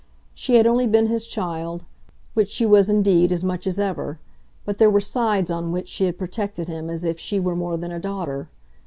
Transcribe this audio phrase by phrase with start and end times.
[0.33, 1.85] She had only been his child
[2.33, 4.17] which she was indeed as much as ever;
[4.65, 7.77] but there were sides on which she had protected him as if she were more
[7.77, 8.49] than a daughter.